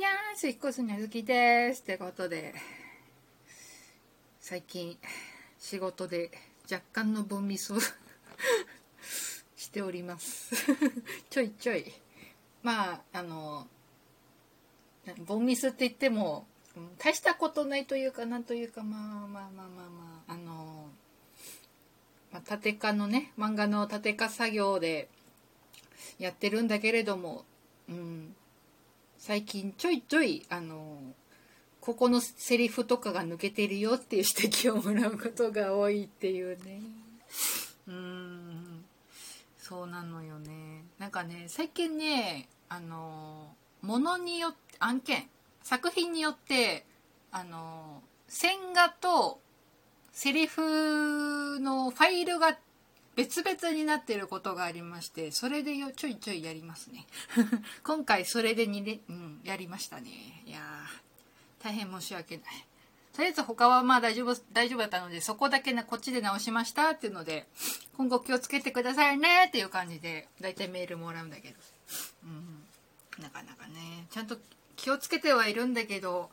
[0.00, 1.82] にゃーす、引っ越すにゃずきです。
[1.82, 2.54] ってことで、
[4.40, 4.96] 最近、
[5.58, 6.30] 仕事で
[6.72, 7.76] 若干のボンミスを
[9.54, 10.54] しております。
[11.28, 11.92] ちょいちょい。
[12.62, 13.68] まあ、あの、
[15.26, 16.46] ボンミスって言っても、
[16.96, 20.88] 大したことないというか、なんというか、まあまあまあまあまあ、あの、
[22.32, 25.10] まあ、縦化のね、漫画の縦化作業で
[26.18, 27.44] やってるんだけれども、
[27.90, 28.34] うん、
[29.20, 30.96] 最近ちょいちょいあの
[31.82, 36.80] ここのセリフとかが抜けてるよっていう指摘をもらうことが多いっていうね。
[37.86, 38.84] うん
[39.58, 40.84] そうなのよね。
[40.98, 45.28] なんかね最近ねあのものによって案件
[45.62, 46.86] 作品によって
[47.30, 49.38] あの線画と
[50.12, 52.56] セリフのファイルが
[53.20, 57.06] 別々になってることがありましてそれでよちょいちょいやりますね。
[57.84, 60.42] 今回それでにれ、うん、やりましたね。
[60.46, 60.58] いや
[61.58, 62.66] 大変申し訳ない。
[63.12, 67.46] とりあえず他はまあ大丈夫大丈夫だったのでそこだけなこっちで直しましたっていうので
[67.98, 71.56] 今後気をつけてくださいねっていう感じで大体メールもらうんだけど、
[72.24, 72.64] うん、
[73.22, 74.06] なかなかね。
[74.10, 74.38] ちゃんと
[74.76, 76.30] 気をつけてはいるんだけど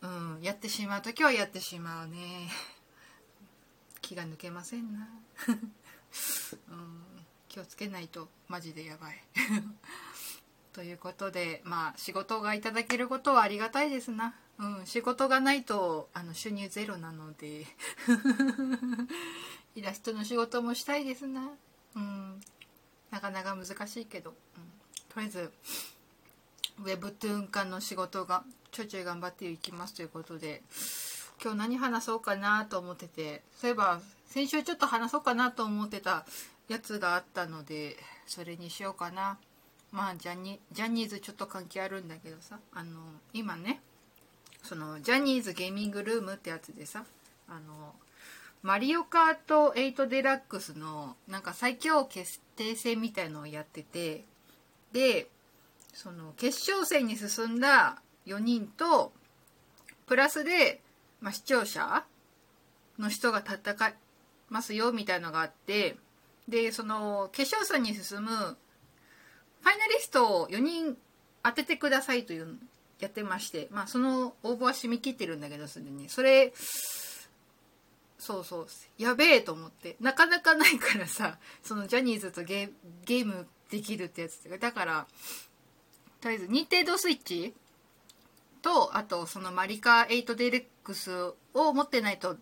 [0.00, 2.50] うんやってしまう時はやってしまうね。
[4.06, 5.08] 気が抜けませんな、
[5.50, 7.02] うん、
[7.48, 9.20] 気をつけないとマジでやばい。
[10.72, 17.66] ということでまあ仕事がいただけることはありがたいですな、うん、仕事がないとあの収入ゼロなので。
[19.74, 21.50] イラストの仕事もしたいですな、
[21.96, 22.40] うん、
[23.10, 24.62] なかなか難しいけど、うん、
[25.10, 25.52] とりあえず
[26.78, 30.62] ウェブトゥーン化の仕事がちょいちょい頑張っていきますということで。
[31.42, 36.26] 今日何話そうかなと思っててそういえば先週ちょっと話そうかなと思ってた
[36.68, 39.38] やつがあったのでそれにしようかな。
[39.92, 43.00] まあジャニジャニーズちょっと関係あるんだけどさあの
[43.32, 43.80] 今ね
[44.62, 47.04] そのジャニーズゲーミングルームってやつでさ
[47.48, 47.94] あの
[48.62, 54.24] マリオカート8デラックスのなんか最強決定戦みたいのをやってて
[54.92, 55.28] で
[55.94, 59.12] その決勝戦に進んだ4人と
[60.06, 60.80] プラスで、
[61.26, 62.04] まあ、視聴者
[63.00, 63.94] の人が戦い
[64.48, 65.96] ますよみたいのがあって
[66.46, 70.96] でその決勝戦に進むファイナリストを4人
[71.42, 72.56] 当ててくださいという
[73.00, 76.08] やってまして、まあ、その応募は締め切ってるんだけどすでに。
[76.08, 76.52] それ
[78.20, 78.66] そうそう
[78.96, 79.96] やべえと思って。
[80.00, 85.06] なかなかないからさそのジャニーズとゲームできるってやつだから
[86.20, 87.52] とりあえず任天堂スイッチ
[88.66, 91.12] とあとそのマリカ8デレックス
[91.54, 92.36] を持ってないと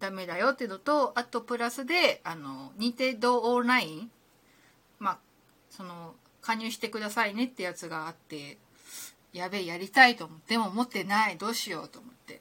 [0.00, 4.10] ダメだよっていうのとあとプラスであの任天堂オンライン
[4.98, 5.18] まあ
[5.70, 8.58] その加入してくださいねってやつがあって
[9.32, 12.40] やべえやりたいと思ってでも持ってないどうしようと思って。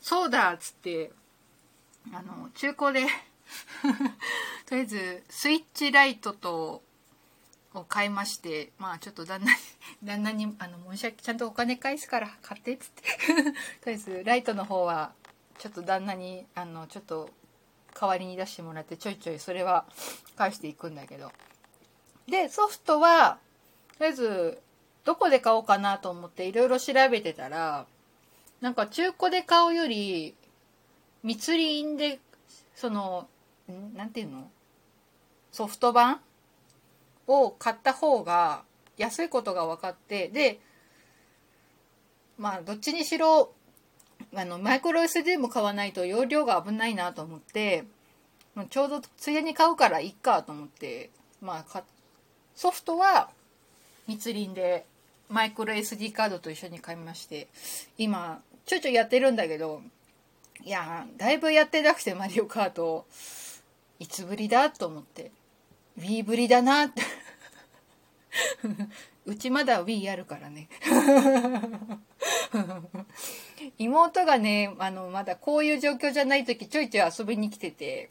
[0.00, 1.10] そうだっつって
[2.14, 3.04] あの中古で
[4.66, 6.84] とりあえずスイッチライトと
[7.74, 9.58] を買いましてまあちょっと旦那に
[10.02, 13.02] 旦那にあの申し訳ちゃんとお金返すから買ってっつって。
[13.34, 13.52] とり
[13.86, 15.12] あえずライトの方は
[15.58, 17.30] ちょっと旦那にあのちょっと
[17.94, 19.84] 代わりに出してもらってちょいちょいそれは
[20.36, 21.30] 返していくんだけど。
[22.26, 23.38] でソフトは
[23.98, 24.62] とりあえず
[25.04, 27.86] どこで買おうかなと思っていろいろ調べてたら
[28.60, 30.36] なんか中古で買うより
[31.22, 32.20] 密林で
[32.74, 33.28] その
[33.70, 33.94] ん？
[33.94, 34.50] なんていうの？
[35.52, 36.20] ソフト版？
[37.30, 38.62] を買った方が
[38.96, 40.60] 安いことが分かってで
[42.38, 43.52] まあどっちにしろ
[44.34, 47.84] あのマイクロ SD も買わないと容量が危ないなと思って
[48.68, 51.82] ちょうどついでに買うからいいかと思ってまあ
[52.54, 53.30] ソフトは
[54.06, 54.84] 密林で
[55.28, 57.48] マイクロ SD カードと一緒に買いまして
[57.96, 59.82] 今ちょいちょいやってるんだけど
[60.64, 63.06] いやだいぶやってなくてマリオカート。
[63.98, 65.30] いつぶりだと思って。
[65.98, 67.02] Wii ぶりだなって。
[69.26, 70.68] うちまだ Wii あるからね。
[73.78, 78.10] 妹がねあのまだこういう状況じゃない時ちょいちょい遊びに来てて。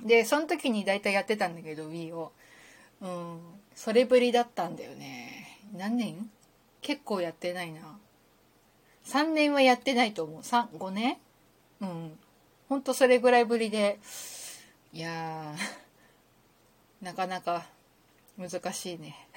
[0.00, 2.32] でその時に大体やってたんだけど Wii を。
[3.00, 3.40] うん
[3.74, 5.58] それぶりだったんだよね。
[5.72, 6.30] 何年？
[6.82, 7.98] 結構やってないな。
[9.06, 10.40] 3年はやってないと思う。
[10.40, 11.16] 3、5年？
[11.80, 12.18] うん。
[12.68, 13.98] ほんとそれぐらいぶりで。
[14.92, 17.04] いやー。
[17.04, 17.66] なかなか
[18.38, 19.28] 難しいね。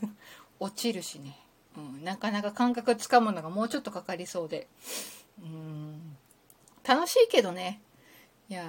[0.60, 1.36] 落ちるしね、
[1.76, 4.68] うん、なかなか感覚つかむのがもうちょっとかかりそうで。
[5.42, 6.16] うん。
[6.86, 7.80] 楽しいけどね。
[8.48, 8.64] いや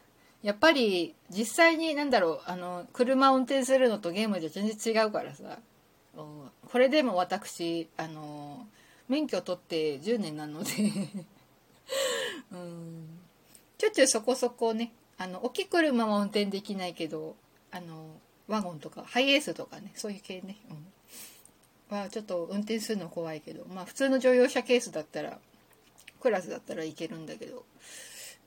[0.42, 2.42] やっぱり実際に何だろう。
[2.46, 5.58] あの車を運転するのとゲームじゃ全然違うからさ。
[6.14, 8.66] これでも私あの
[9.08, 10.72] 免許取って10年なので。
[12.52, 13.18] うん。
[13.78, 14.92] ちょっちゅうそこそこね。
[15.16, 17.36] あの大きい車は運転できないけど
[17.70, 18.06] あの
[18.50, 20.56] ワゴンとかハイエースとかねそういう系ね、
[21.90, 23.64] うん、はちょっと運転するの怖いけど。
[23.72, 25.38] まあ普通の乗用車ケースだったら
[26.20, 27.64] クラスだったらいけるんだけど。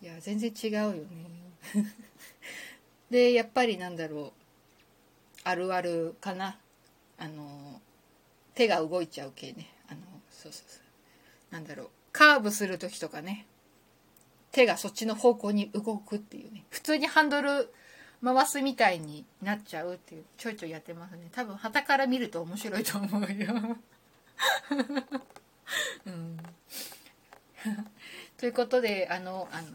[0.02, 1.06] いや全然違うよね。
[3.10, 4.44] でやっぱりなんだろう。
[5.46, 6.60] あるあるかな。
[7.18, 7.82] あの
[8.56, 9.68] 手が動いちゃう系ね。
[9.88, 11.54] あのそうそうそう。
[11.54, 11.90] なんだろう。
[12.12, 13.46] カーブする時とかね。
[14.52, 16.66] 手がそっちの方向に動くっていうね。
[16.70, 17.74] 普通にハンドル
[18.24, 21.30] 回すみたいになっちゃうっていうちょいちょいやってますね。
[21.32, 23.28] 多分旗から見ると面白いと思うよ。
[26.06, 26.38] うん。
[28.38, 29.68] ということであのあの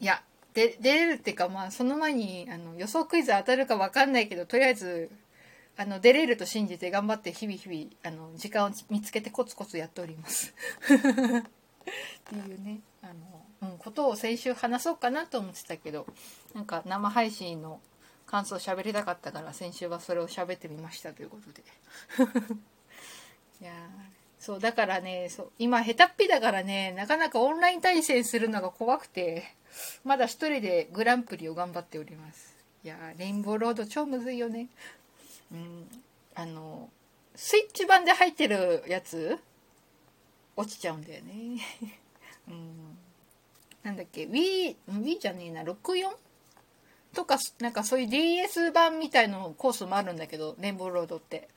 [0.00, 0.22] いや
[0.54, 5.10] 出れるっていうかまあその前にあの予想クイズ当たるか分かんないけどとりあえず
[5.76, 10.54] あの出れると信じて頑張って日々日々あの時間を見つけてコツコツやっております。
[12.30, 13.06] っていうねあ
[13.62, 16.06] の、うん、ことを先週話そうかなと思ってたけど
[16.54, 17.80] なんか生配信の
[18.26, 21.62] 感想喋りたかったから先週はそれを喋ってみましたということで。
[23.62, 23.72] いや
[24.38, 29.44] そうだからねそう今下手っぴだからねなかなかオンライン対戦するのが怖くて
[30.04, 32.54] まだ一人でグランプリを頑張っております。
[32.84, 34.68] いやレインボーロード超むずいよね。
[35.52, 35.88] うん
[36.34, 36.90] あの
[37.34, 39.38] スイッチ版で入ってるやつ
[40.56, 41.60] 落ちちゃうんだよね。
[42.48, 42.98] うん。
[43.82, 45.62] なんだっけ？Wii, Wii じゃねえな。
[45.62, 46.16] 64
[47.14, 51.48] とかなんかそういう DS 版みたいのコースもあるんだけどレインボーロードって。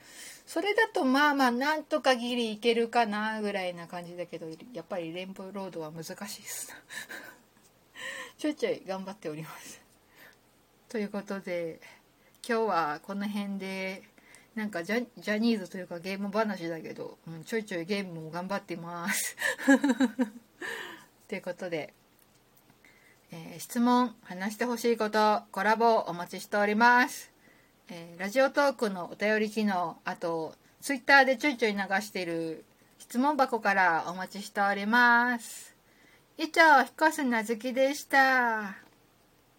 [0.46, 6.74] それだとまあまあなんとかギリいけるかなぐらいな感じだけどやっぱりレインボーロードは難しいです。
[8.40, 9.80] ちょいちょい頑張っております。
[10.88, 11.80] ということで
[12.48, 14.09] 今日はこの辺で。
[14.56, 19.38] なんかジャジャニーズというかゲーム話だけど、うん、ちょいちょいゲームも頑張ってます。
[21.28, 21.94] ということで、
[23.32, 27.32] えー、質問話してほしいことコラボお待ちしております。
[27.90, 32.64] えー、ラジオトークのお便り機能あとツイッターでちょいちょい流してる
[32.98, 35.76] 質問箱からお待ちしております。
[36.38, 38.89] 以上、ひこすなずきでした。